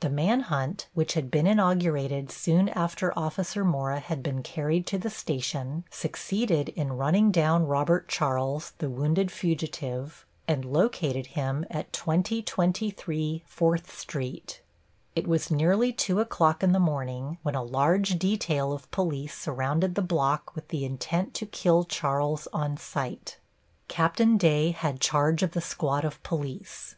[0.00, 4.96] The man hunt, which had been inaugurated soon after Officer Mora had been carried to
[4.96, 11.92] the station, succeeded in running down Robert Charles, the wounded fugitive, and located him at
[11.92, 14.62] 2023 4th Street.
[15.14, 19.94] It was nearly 2 o'clock in the morning when a large detail of police surrounded
[19.94, 23.36] the block with the intent to kill Charles on sight.
[23.88, 24.22] Capt.
[24.38, 26.96] Day had charge of the squad of police.